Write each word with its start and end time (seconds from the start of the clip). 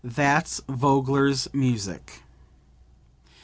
That's 0.03 0.59
Vogler's 0.67 1.47
music." 1.53 2.23